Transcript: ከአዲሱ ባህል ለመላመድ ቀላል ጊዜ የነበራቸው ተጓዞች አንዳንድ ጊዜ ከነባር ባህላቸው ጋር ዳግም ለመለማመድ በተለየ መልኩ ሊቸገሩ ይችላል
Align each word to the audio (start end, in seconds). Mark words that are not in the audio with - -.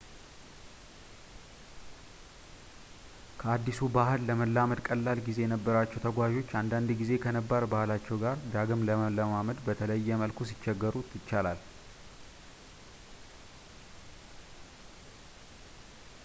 ከአዲሱ 3.41 3.79
ባህል 3.95 4.21
ለመላመድ 4.29 4.79
ቀላል 4.87 5.19
ጊዜ 5.27 5.37
የነበራቸው 5.45 6.03
ተጓዞች 6.05 6.49
አንዳንድ 6.61 6.89
ጊዜ 7.01 7.11
ከነባር 7.25 7.65
ባህላቸው 7.75 8.19
ጋር 8.25 8.39
ዳግም 8.55 8.85
ለመለማመድ 8.89 9.59
በተለየ 9.69 10.19
መልኩ 10.25 10.49
ሊቸገሩ 10.51 10.97
ይችላል 11.17 11.61